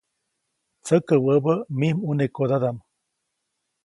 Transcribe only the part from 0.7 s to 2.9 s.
Tsäkä wäbä mij ʼmunekodadaʼm.